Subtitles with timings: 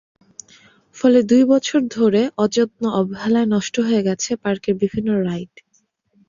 [0.95, 5.53] ফলে দুই বছর ধরে অযত্ন-অবহেলায় নষ্ট হয়ে গেছে পার্কের বিভিন্ন রাইড।